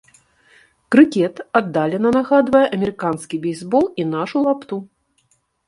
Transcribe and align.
Крыкет 0.95 1.35
аддалена 1.59 2.09
нагадвае 2.17 2.63
амерыканскі 2.79 3.35
бейсбол 3.47 3.85
і 4.01 4.09
нашу 4.17 4.37
лапту. 4.51 4.75